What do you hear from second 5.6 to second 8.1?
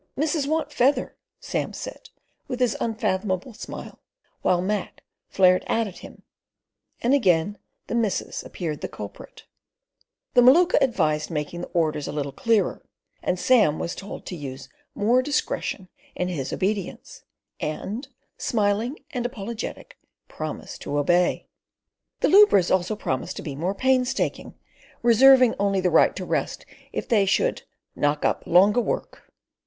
out at him, and again the